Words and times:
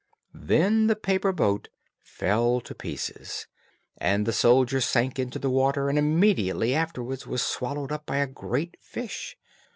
Then 0.33 0.87
the 0.87 0.95
paper 0.95 1.31
boat 1.31 1.69
fell 2.01 2.59
to 2.61 2.73
pieces, 2.73 3.45
and 3.97 4.25
the 4.25 4.33
soldier 4.33 4.81
sank 4.81 5.19
into 5.19 5.37
the 5.37 5.51
water 5.51 5.89
and 5.89 5.99
immediately 5.99 6.73
afterwards 6.73 7.27
was 7.27 7.45
swallowed 7.45 7.91
up 7.91 8.07
by 8.07 8.17
a 8.17 8.25
great 8.25 8.77
fish. 8.81 9.37